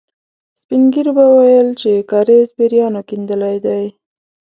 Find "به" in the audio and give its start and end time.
1.17-1.25